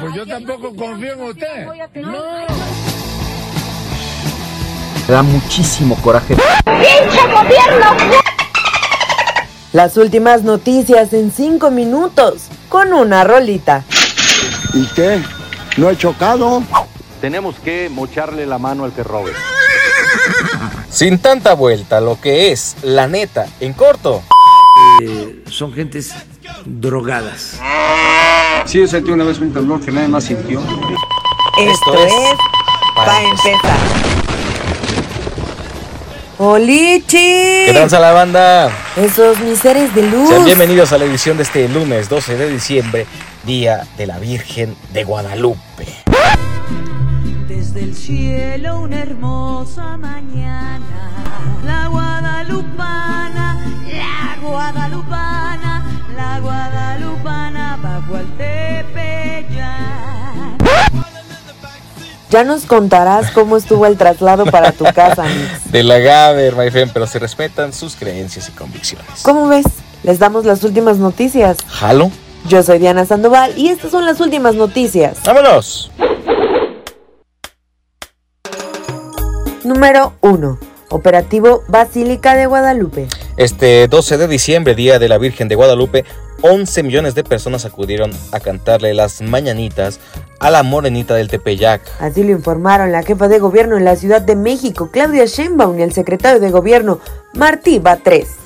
[0.00, 1.66] pues yo tampoco confío en usted.
[1.96, 2.12] No.
[5.06, 6.34] Me da muchísimo coraje.
[6.34, 7.96] ¡Pinche gobierno!
[9.72, 13.84] Las últimas noticias en cinco minutos con una rolita.
[14.72, 15.22] ¿Y qué?
[15.76, 16.62] ¿No he chocado?
[17.20, 19.32] Tenemos que mocharle la mano al que robe.
[20.88, 24.22] Sin tanta vuelta, lo que es, la neta, en corto.
[25.02, 26.14] Eh, son gentes
[26.64, 27.60] drogadas.
[28.66, 30.60] Sí, yo sentí una vez un temblor que nadie más sintió.
[30.60, 32.12] Esto, es,
[32.94, 33.78] para empezar.
[36.38, 37.66] ¡Olichi!
[37.66, 38.70] ¿Qué tal, la banda?
[38.96, 40.28] Esos miseres de luz.
[40.28, 43.06] Sean bienvenidos a la edición de este lunes 12 de diciembre,
[43.44, 45.86] Día de la Virgen de Guadalupe.
[47.46, 50.80] Desde el cielo una hermosa mañana,
[51.64, 53.59] la guadalupana,
[62.30, 65.72] Ya nos contarás cómo estuvo el traslado para tu casa, Mix.
[65.72, 69.22] De la Gaber, my friend, pero se respetan sus creencias y convicciones.
[69.22, 69.66] ¿Cómo ves?
[70.04, 71.58] Les damos las últimas noticias.
[71.66, 72.12] ¿Jalo?
[72.46, 75.18] Yo soy Diana Sandoval y estas son las últimas noticias.
[75.24, 75.90] ¡Vámonos!
[79.64, 80.58] Número 1.
[80.90, 83.08] Operativo Basílica de Guadalupe.
[83.36, 86.04] Este 12 de diciembre, Día de la Virgen de Guadalupe,
[86.42, 90.00] 11 millones de personas acudieron a cantarle las mañanitas
[90.40, 91.82] a la morenita del Tepeyac.
[92.00, 95.82] Así lo informaron la jefa de gobierno en la Ciudad de México, Claudia Sheinbaum, y
[95.82, 96.98] el secretario de gobierno,
[97.34, 98.36] Martí Batres.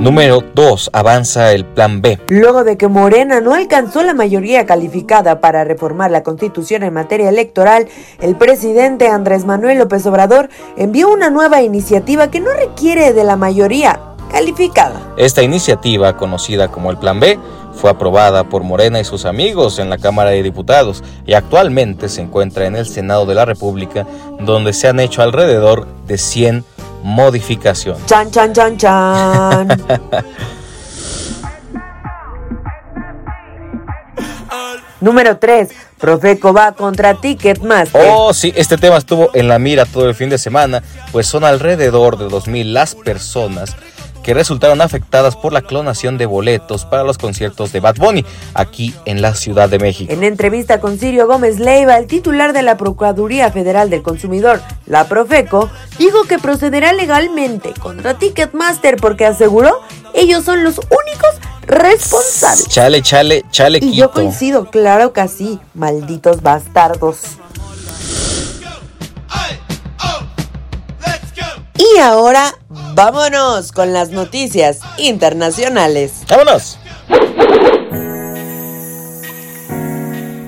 [0.00, 0.90] Número 2.
[0.92, 2.18] Avanza el Plan B.
[2.28, 7.30] Luego de que Morena no alcanzó la mayoría calificada para reformar la constitución en materia
[7.30, 7.88] electoral,
[8.20, 13.36] el presidente Andrés Manuel López Obrador envió una nueva iniciativa que no requiere de la
[13.36, 13.98] mayoría
[14.30, 15.14] calificada.
[15.16, 17.38] Esta iniciativa, conocida como el Plan B,
[17.76, 22.22] fue aprobada por Morena y sus amigos en la Cámara de Diputados y actualmente se
[22.22, 24.06] encuentra en el Senado de la República,
[24.40, 26.64] donde se han hecho alrededor de 100
[27.02, 28.06] modificaciones.
[28.06, 29.68] Chan, chan, chan, chan.
[35.00, 35.68] Número 3.
[35.98, 38.08] Profeco va contra Ticketmaster.
[38.10, 41.44] Oh, sí, este tema estuvo en la mira todo el fin de semana, pues son
[41.44, 43.76] alrededor de 2.000 las personas
[44.24, 48.24] que resultaron afectadas por la clonación de boletos para los conciertos de Bad Bunny
[48.54, 50.12] aquí en la Ciudad de México.
[50.12, 55.06] En entrevista con Sirio Gómez Leiva, el titular de la Procuraduría Federal del Consumidor, la
[55.06, 59.80] Profeco, dijo que procederá legalmente contra Ticketmaster porque aseguró
[60.14, 61.34] ellos son los únicos
[61.66, 62.68] responsables.
[62.68, 63.78] Chale, chale, chale.
[63.82, 67.18] Y yo coincido, claro que sí, malditos bastardos.
[71.76, 72.54] Y ahora
[72.94, 76.22] vámonos con las noticias internacionales.
[76.28, 76.78] ¡Vámonos!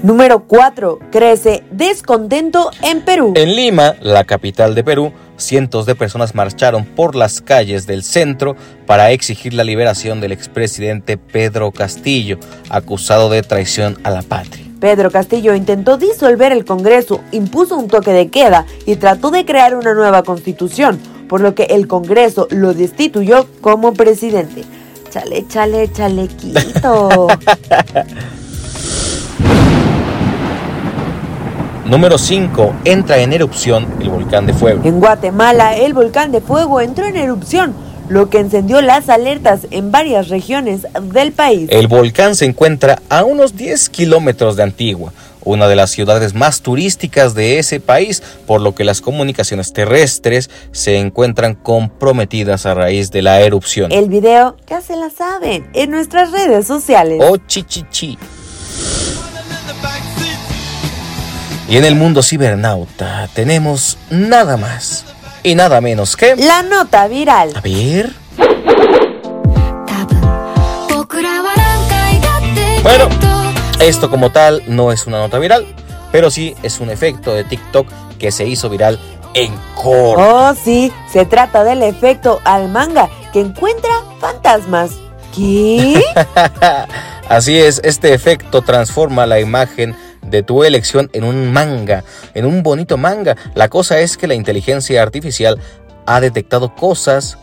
[0.03, 1.01] Número 4.
[1.11, 3.33] Crece descontento en Perú.
[3.35, 8.55] En Lima, la capital de Perú, cientos de personas marcharon por las calles del centro
[8.87, 12.39] para exigir la liberación del expresidente Pedro Castillo,
[12.71, 14.65] acusado de traición a la patria.
[14.79, 19.75] Pedro Castillo intentó disolver el Congreso, impuso un toque de queda y trató de crear
[19.75, 24.65] una nueva constitución, por lo que el Congreso lo destituyó como presidente.
[25.11, 27.29] Chale, chale, chalequito.
[31.87, 32.75] Número 5.
[32.85, 34.83] Entra en erupción el volcán de fuego.
[34.85, 37.75] En Guatemala, el volcán de fuego entró en erupción,
[38.09, 41.69] lo que encendió las alertas en varias regiones del país.
[41.71, 45.13] El volcán se encuentra a unos 10 kilómetros de Antigua,
[45.47, 50.51] una de las ciudades más turísticas de ese país, por lo que las comunicaciones terrestres
[50.73, 53.93] se encuentran comprometidas a raíz de la erupción.
[53.93, 57.23] El video ya se la saben en nuestras redes sociales.
[57.25, 58.19] Oh, chichichi.
[61.69, 65.05] Y en el mundo cibernauta tenemos nada más
[65.43, 66.37] y nada menos que...
[66.37, 67.53] La nota viral.
[67.55, 68.13] A ver.
[72.83, 73.09] Bueno,
[73.81, 75.67] esto como tal no es una nota viral,
[76.11, 77.87] pero sí es un efecto de TikTok
[78.19, 78.99] que se hizo viral
[79.35, 80.23] en corto.
[80.23, 83.91] Oh, sí, se trata del efecto al manga que encuentra
[84.21, 84.93] fantasmas.
[85.35, 86.03] ¿Qué?
[87.29, 92.03] Así es, este efecto transforma la imagen de tu elección en un manga,
[92.35, 93.37] en un bonito manga.
[93.55, 95.61] La cosa es que la inteligencia artificial
[96.07, 97.37] ha detectado cosas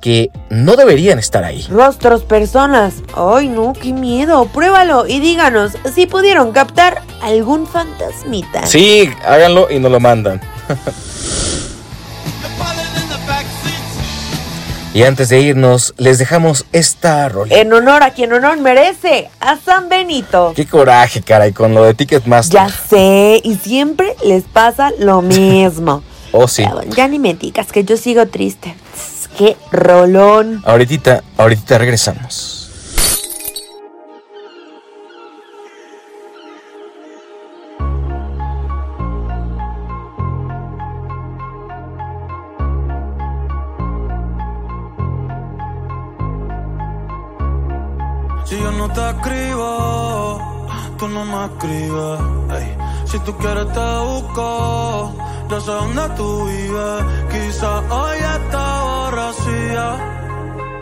[0.00, 1.66] que no deberían estar ahí.
[1.70, 2.94] Rostros, personas.
[3.14, 4.46] Ay, no, qué miedo.
[4.46, 8.66] Pruébalo y díganos si pudieron captar algún fantasmita.
[8.66, 10.40] Sí, háganlo y nos lo mandan.
[14.94, 17.54] Y antes de irnos, les dejamos esta rola.
[17.54, 20.54] En honor a quien honor merece, a San Benito.
[20.56, 22.60] Qué coraje, caray, con lo de Ticketmaster.
[22.60, 26.02] Ya sé, y siempre les pasa lo mismo.
[26.32, 26.62] oh, sí.
[26.62, 28.74] Ya, ya ni me digas que yo sigo triste.
[29.38, 30.62] Qué rolón.
[30.66, 32.72] Ahorita, ahorita regresamos.
[48.44, 52.60] Si yo no te escribo, tú no me escribes.
[52.60, 52.76] ey.
[53.04, 55.14] Si tú quieres te busco,
[55.48, 57.04] yo sé dónde tú vives.
[57.30, 58.87] Quizás hoy está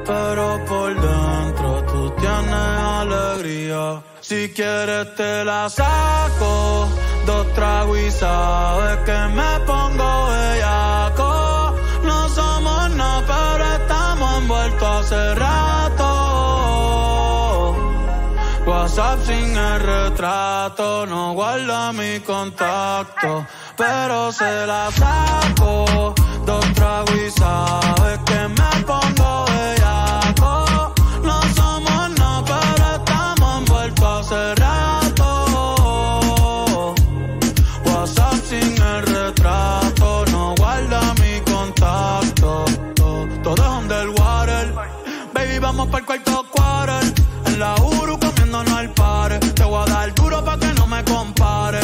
[0.07, 4.03] pero por dentro tú tienes alegría.
[4.21, 6.89] Si quieres te la saco,
[7.27, 11.75] dos tragos y sabes que me pongo bellaco.
[12.05, 16.09] No somos nada, pero estamos envueltos hace rato.
[18.67, 26.15] WhatsApp sin el retrato, no guarda mi contacto, pero se la saco.
[26.45, 27.96] Dos tragos sabes
[34.27, 35.35] hace rato.
[37.85, 42.65] WhatsApp sin el retrato, no guarda mi contacto.
[43.43, 44.75] Todo es underwater.
[45.33, 47.13] Baby, vamos para el cuarto quarter.
[47.47, 49.39] En la Uru comiéndonos al par.
[49.39, 51.81] Te voy a dar duro pa' que no me compare.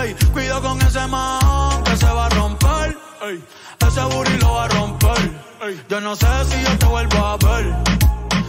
[0.00, 2.96] Ey, cuido con ese man que se va a romper.
[3.86, 5.30] Ese booty lo va a romper.
[5.88, 7.74] Yo no sé si yo te vuelvo a ver.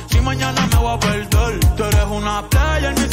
[0.09, 1.59] Si mañana me voy a perder.
[1.75, 3.10] Tú eres una player, me hiciste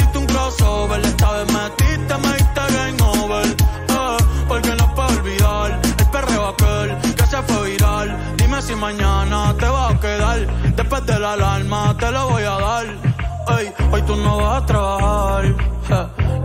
[0.61, 3.47] Esta vez metiste, me diste game over.
[3.47, 4.17] Eh,
[4.49, 8.37] porque no puedo olvidar el perreo aquel que se fue viral.
[8.37, 10.47] Dime si mañana te va a quedar.
[10.75, 12.87] Después de la alarma te lo voy a dar.
[13.59, 15.45] Ey, hoy tú no vas a trabajar.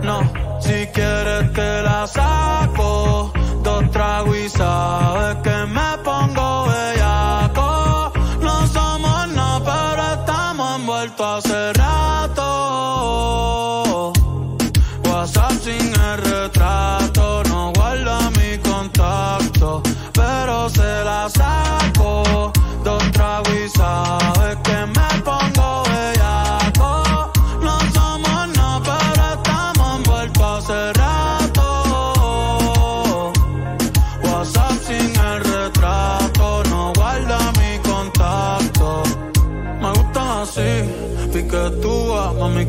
[0.02, 0.20] no,
[0.60, 3.32] si quieres te la saco.
[3.62, 8.12] Dos tragos y sabes que me pongo bellaco.
[8.40, 12.13] No somos nada, pero estamos envueltos hace rato.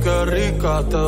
[0.05, 1.05] Que rica, te.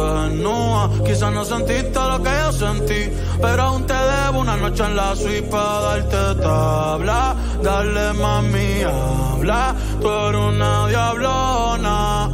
[1.05, 3.01] Quizás no sentiste lo que yo sentí,
[3.39, 7.35] pero aún te debo una noche en la suite para darte tabla.
[7.61, 12.29] Dale mami, habla, tú eres una diablona.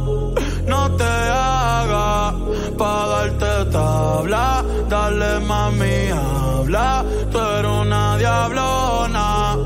[0.66, 2.34] No te hagas
[2.78, 4.64] para darte tabla.
[4.88, 9.56] Dale mami, habla, tú eres una diablona.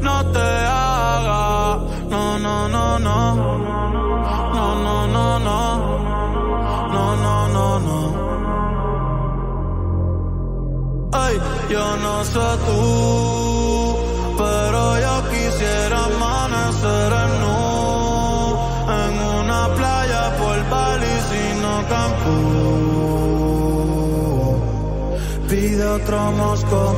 [0.00, 0.48] No te
[0.84, 1.76] hagas,
[2.08, 3.18] no, no, no, no.
[4.54, 5.48] No, no, no, no.
[5.48, 6.27] No,
[11.12, 11.34] Ay,
[11.70, 13.96] yo no sé tú,
[14.36, 17.58] pero yo quisiera amanecer en nu,
[19.02, 22.78] en una playa por Bali, sino Cancún.
[25.48, 26.96] Pide otro Moscow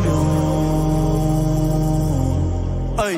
[2.98, 3.16] Ay,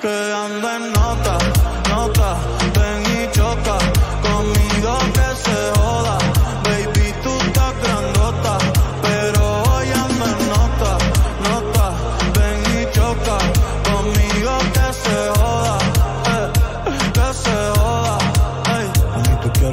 [0.00, 1.38] que anda en nota,
[1.90, 2.30] nota,
[2.74, 3.78] ven y choca,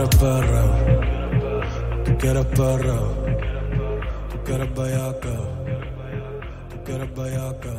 [0.02, 0.76] Quieres perreo,
[2.04, 3.08] tú quieres perreo,
[4.32, 5.30] tú quieres bellaca,
[6.70, 7.74] tú quieres bellaca.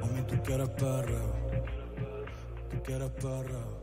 [0.00, 1.32] Mami, tú quieres perreo.
[2.70, 3.75] Tú quieres perreo.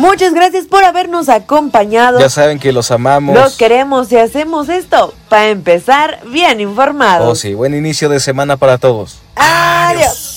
[0.00, 2.18] Muchas gracias por habernos acompañado.
[2.20, 3.34] Ya saben que los amamos.
[3.34, 7.28] Los queremos y hacemos esto para empezar bien informados.
[7.28, 9.18] Oh, sí, buen inicio de semana para todos.
[9.36, 10.29] Adiós.